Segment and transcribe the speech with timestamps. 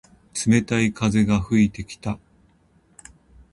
[0.47, 2.17] 冷たい風が吹いてきた。